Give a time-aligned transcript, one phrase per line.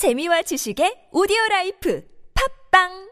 [0.00, 3.10] 재미와 지식의 오디오 라이프 팝빵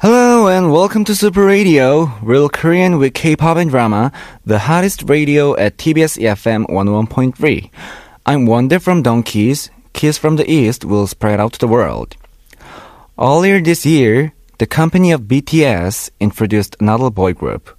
[0.00, 4.10] Hello and welcome to Super Radio, real Korean with K-pop and drama,
[4.46, 7.70] the hottest radio at TBS EFM 101.3.
[8.24, 9.68] I'm Wonder from Donkeys.
[9.92, 12.16] Kiss from the East will spread out to the world.
[13.20, 17.76] Earlier this year, the company of BTS introduced another boy group.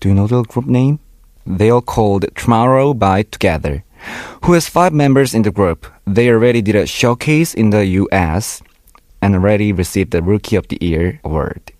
[0.00, 1.00] Do you know the group name?
[1.46, 3.84] They are called Tomorrow by Together,
[4.43, 5.87] who has five members in the group.
[6.05, 8.61] They already did a showcase in the US
[9.21, 11.71] and already received the Rookie of the Year award.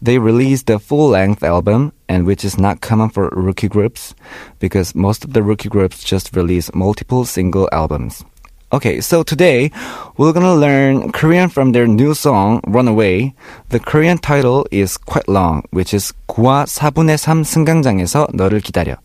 [0.00, 4.14] They released a full-length album, and which is not common for rookie groups,
[4.60, 8.24] because most of the rookie groups just release multiple single albums.
[8.72, 9.70] Okay, so today
[10.16, 13.34] we're gonna learn Korean from their new song "Runaway."
[13.70, 18.98] The Korean title is quite long, which is 9와 4분의 3 승강장에서 너를 기다려,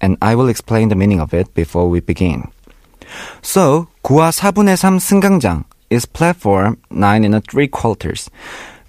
[0.00, 2.48] and I will explain the meaning of it before we begin.
[3.42, 8.28] So, 9와 4분의 3 승강장 is platform 9 and a 3 quarters.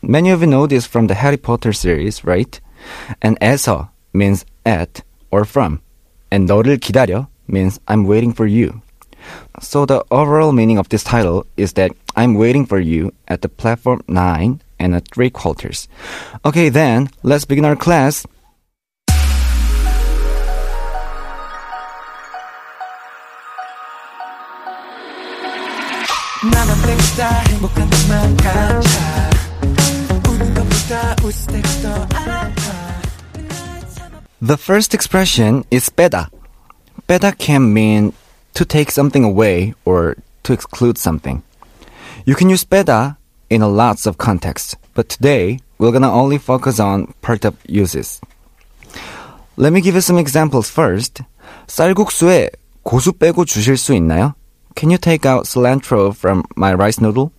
[0.02, 2.60] Many of you know this from the Harry Potter series, right?
[3.22, 5.80] And 에서 means at or from.
[6.32, 8.82] And 너를 기다려 means I'm waiting for you.
[9.62, 13.50] So the overall meaning of this title is that I'm waiting for you at the
[13.50, 15.88] platform 9 and a 3 quarters.
[16.46, 18.26] Okay, then let's begin our class.
[26.52, 29.30] 나만 땡다 행복한 것만 같아
[30.30, 32.88] 우는 것보다 웃을 때가 더 아파
[34.40, 36.30] The first expression is 빼다.
[37.08, 38.14] 빼다 can mean
[38.54, 41.42] to take something away or to exclude something.
[42.26, 43.18] You can use 빼다
[43.50, 48.22] in a lots of contexts, but today we're gonna only focus on part of uses.
[49.58, 51.24] Let me give you some examples first.
[51.68, 52.52] 쌀국수에
[52.84, 54.36] 고수 빼고 주실 수 있나요?
[54.76, 57.32] Can you take out cilantro from my rice noodle?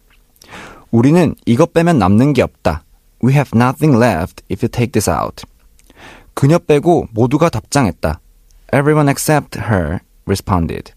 [0.91, 2.82] 우리는 이거 빼면 남는 게 없다.
[3.22, 5.44] We have nothing left if you take this out.
[6.34, 8.20] 그녀 빼고 모두가 답장했다.
[8.72, 10.92] Everyone except her responded.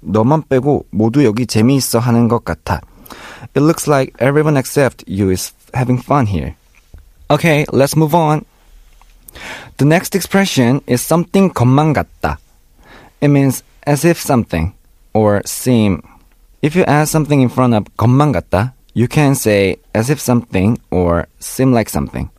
[0.00, 2.80] 너만 빼고 모두 여기 재미있어 하는 것 같아.
[3.54, 6.54] It looks like everyone except you is having fun here.
[7.30, 8.44] Okay, let's move on.
[9.76, 12.38] The next expression is something 것만 같다.
[13.20, 14.72] It means as if something
[15.13, 16.01] Or seem.
[16.61, 20.77] If you add something in front of 것만 같다, you can say as if something
[20.91, 22.29] or seem like something.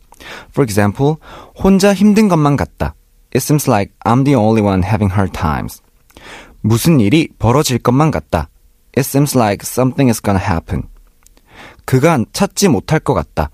[0.51, 1.17] For example,
[1.55, 2.95] 혼자 힘든 것만 같다.
[3.33, 5.81] It seems like I'm the only one having hard times.
[6.61, 8.49] 무슨 일이 벌어질 것만 같다.
[8.97, 10.83] It seems like something is gonna happen.
[11.85, 13.49] 그가 찾지 못할 것 같다.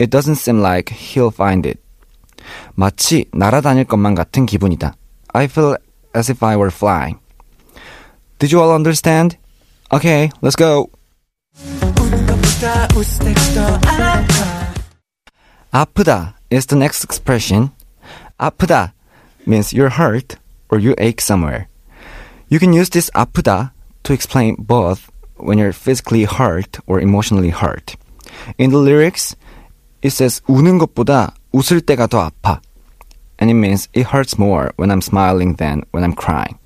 [0.00, 1.80] It doesn't seem like he'll find it.
[2.74, 4.94] 마치 날아다닐 것만 같은 기분이다.
[5.34, 5.76] I feel
[6.16, 7.18] as if I were flying.
[8.39, 9.37] Did you all understand?
[9.91, 10.89] Okay, let's go.
[11.55, 14.73] 우는 것보다 웃을 때가 더 아파
[15.71, 17.71] 아프다 is the next expression.
[18.37, 18.93] 아프다
[19.47, 20.37] means you're hurt
[20.69, 21.67] or you ache somewhere.
[22.49, 23.71] You can use this 아프다
[24.03, 27.95] to explain both when you're physically hurt or emotionally hurt.
[28.57, 29.35] In the lyrics,
[30.01, 32.61] it says 우는 것보다 웃을 때가 더 아파.
[33.39, 36.59] And it means it hurts more when I'm smiling than when I'm crying.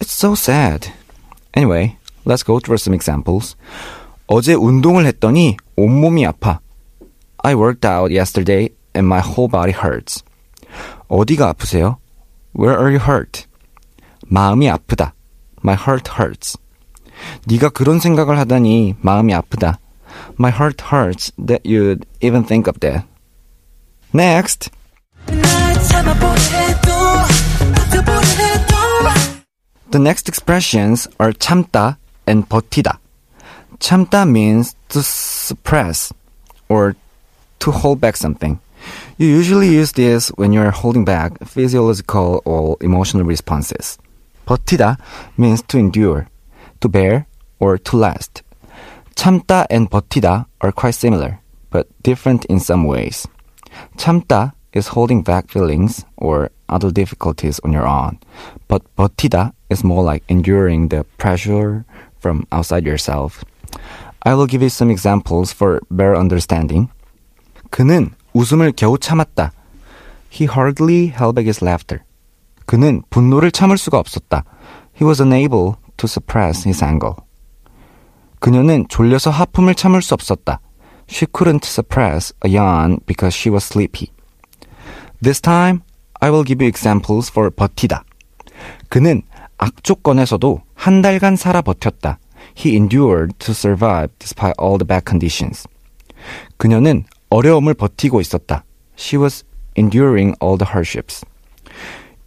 [0.00, 0.92] It's so sad.
[1.54, 3.56] Anyway, let's go through some examples.
[4.26, 6.60] 어제 운동을 했더니 온몸이 아파.
[7.42, 10.22] I worked out yesterday and my whole body hurts.
[11.08, 11.98] 어디가 아프세요?
[12.58, 13.46] Where are you hurt?
[14.26, 15.14] 마음이 아프다.
[15.62, 16.58] My heart hurts.
[17.46, 19.78] 네가 그런 생각을 하다니 마음이 아프다.
[20.38, 23.06] My heart hurts that you'd even think of that.
[24.12, 24.70] Next.
[29.90, 31.96] The next expressions are 참다
[32.26, 32.98] and 버티다.
[33.78, 36.12] 참다 means to suppress
[36.68, 36.96] or
[37.60, 38.58] to hold back something.
[39.16, 43.98] You usually use this when you're holding back physiological or emotional responses.
[44.46, 44.98] 버티다
[45.36, 46.28] means to endure,
[46.80, 47.26] to bear,
[47.58, 48.42] or to last.
[49.14, 51.40] 참다 and 버티다 are quite similar,
[51.70, 53.26] but different in some ways.
[53.96, 58.19] 참다 is holding back feelings or other difficulties on your own.
[58.67, 61.85] But 버티다 is more like enduring the pressure
[62.19, 63.43] from outside yourself.
[64.23, 66.89] I will give you some examples for better understanding.
[67.69, 69.51] 그는 웃음을 겨우 참았다.
[70.29, 72.03] He hardly held back his laughter.
[72.65, 74.43] 그는 분노를 참을 수가 없었다.
[74.95, 77.15] He was unable to suppress his anger.
[78.39, 80.59] 그녀는 졸려서 하품을 참을 수 없었다.
[81.09, 84.11] She couldn't suppress a yawn because she was sleepy.
[85.21, 85.81] This time,
[86.19, 88.03] I will give you examples for 버티다.
[88.89, 89.21] 그는
[89.57, 92.17] 악조건에서도 한 달간 살아 버텼다.
[92.57, 95.67] he endured to survive despite all the bad conditions.
[96.57, 98.63] 그녀는 어려움을 버티고 있었다.
[98.97, 99.43] She was
[99.77, 101.25] enduring all the hardships.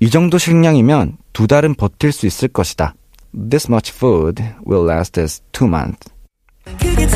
[0.00, 2.94] 이 정도 식량이면 두 달은 버틸 수 있을 것이다.
[3.32, 6.10] This much food will last us two months.
[6.64, 7.06] 네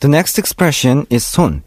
[0.00, 1.62] The next expression is 손.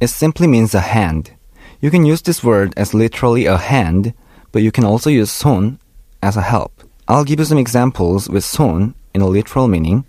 [0.00, 1.32] It simply means a hand.
[1.80, 4.14] You can use this word as literally a hand,
[4.52, 5.78] but you can also use 손
[6.22, 6.72] as a help.
[7.06, 10.04] I'll give you some examples with 손 in a literal meaning.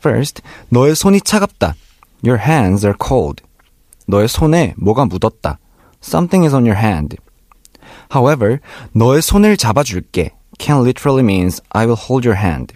[0.00, 1.74] First, 너의 손이 차갑다.
[2.22, 3.42] Your hands are cold.
[4.06, 5.58] 너의 손에 뭐가 묻었다.
[6.02, 7.16] Something is on your hand.
[8.10, 8.60] However,
[8.92, 12.72] 너의 손을 잡아줄게 can literally means I will hold your hand.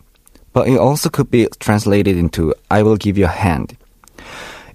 [0.52, 3.76] But it also could be translated into I will give you a hand.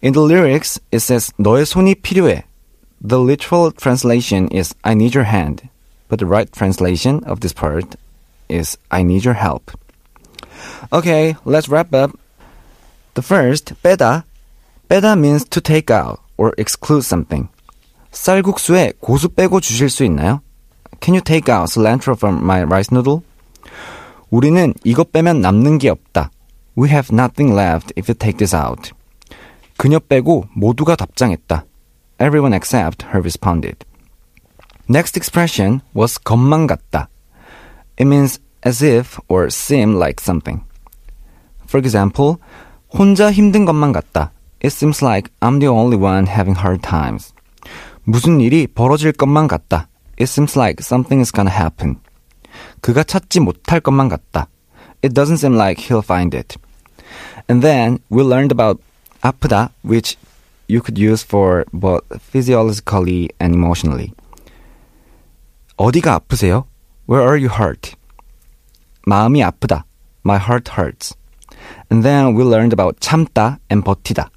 [0.06, 2.44] In the lyrics, it says 너의 손이 필요해.
[3.02, 5.68] The literal translation is I need your hand.
[6.08, 7.96] But the right translation of this part
[8.50, 9.72] is I need your help.
[10.92, 12.12] Okay, let's wrap up.
[13.14, 14.26] The first, 빼다.
[14.90, 17.48] 빼다 means to take out or exclude something.
[18.12, 20.42] 쌀국수에 고수 빼고 주실 수 있나요?
[21.00, 23.22] Can you take out cilantro from my rice noodle?
[24.30, 26.30] 우리는 이거 빼면 남는 게 없다.
[26.78, 28.92] We have nothing left if you take this out.
[29.77, 31.65] 그녀 빼고 모두가 답장했다.
[32.21, 33.79] Everyone except her responded.
[34.89, 37.09] Next expression was 것만 같다.
[37.99, 40.63] It means as if or seem like something.
[41.67, 42.37] For example,
[42.93, 44.33] 혼자 힘든 것만 같다.
[44.63, 47.35] It seems like I'm the only one having hard times.
[48.05, 49.89] 무슨 일이 벌어질 것만 같다.
[50.19, 51.99] It seems like something is gonna happen.
[52.81, 54.49] 그가 찾지 못할 것만 같다.
[55.03, 56.57] It doesn't seem like he'll find it.
[57.49, 58.81] And then we learned about
[59.26, 60.18] 아프다, which
[60.68, 64.14] you could use for both physiologically and emotionally.
[65.78, 66.66] 어디가 아프세요?
[67.10, 67.96] Where are you hurt?
[69.06, 69.86] 마음이 아프다.
[70.26, 71.16] My heart hurts.
[71.90, 74.30] And then we learned about 참다 and 버티다.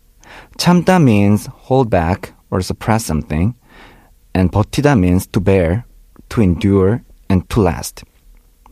[0.58, 3.54] 참다 means hold back or suppress something.
[4.34, 5.84] And 버티다 means to bear,
[6.30, 8.04] to endure, and to last.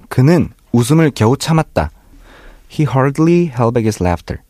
[0.08, 1.90] 그는 웃음을 겨우 참았다.
[2.68, 4.42] He hardly held back his laughter.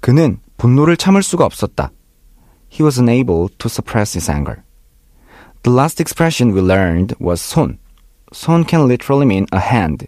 [0.00, 1.90] 그는 분노를 참을 수가 없었다.
[2.70, 4.62] He was unable to suppress his anger.
[5.62, 7.78] The last expression we learned was 손.
[8.32, 10.06] 손 can literally mean a hand,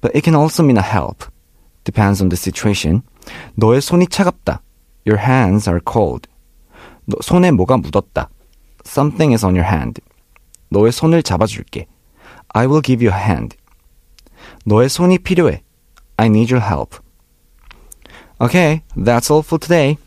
[0.00, 1.24] but it can also mean a help.
[1.84, 3.02] Depends on the situation.
[3.54, 4.60] 너의 손이 차갑다.
[5.06, 6.28] Your hands are cold.
[7.06, 8.28] 너 손에 뭐가 묻었다.
[8.84, 10.00] Something is on your hand.
[10.70, 11.86] 너의 손을 잡아줄게.
[12.54, 13.56] I will give you a hand.
[14.64, 15.62] 너의 손이 필요해.
[16.16, 16.98] I need your help.
[18.43, 19.97] Okay, that's all for today.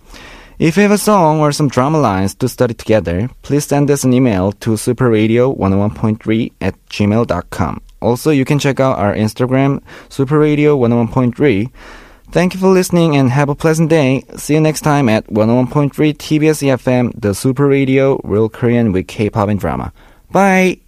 [0.58, 4.04] If you have a song or some drama lines to study together, please send us
[4.04, 7.82] an email to superradio101.3 at gmail.com.
[8.00, 11.70] Also, you can check out our Instagram, superradio101.3.
[12.30, 14.22] Thank you for listening and have a pleasant day.
[14.36, 19.48] See you next time at 101.3 TBS EFM, the Super Radio, Real Korean with K-pop
[19.48, 19.92] and drama.
[20.30, 20.85] Bye!